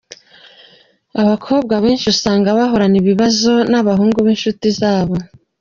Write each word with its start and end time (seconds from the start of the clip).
Abakobwa 1.21 1.73
benshi 1.83 2.05
usanga 2.13 2.57
bahorana 2.57 2.97
ibibazo 3.01 3.53
n’abahungu 3.71 4.17
b’inshuti 4.25 4.67
zabo. 4.79 5.15